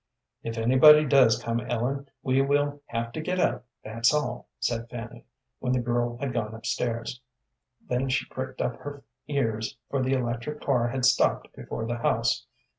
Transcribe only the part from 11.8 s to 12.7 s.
the house.